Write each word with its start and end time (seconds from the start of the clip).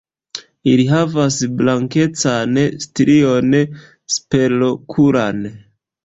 Ili 0.69 0.83
havas 0.91 1.35
blankecan 1.59 2.57
strion 2.85 3.53
superokulan. 4.15 5.45